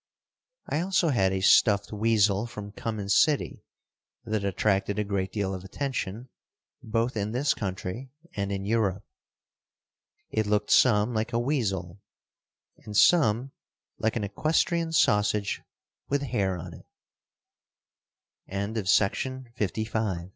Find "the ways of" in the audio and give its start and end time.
18.47-18.69